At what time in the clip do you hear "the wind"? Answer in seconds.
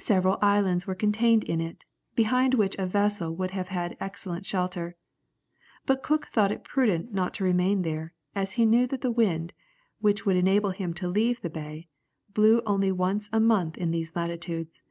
9.02-9.52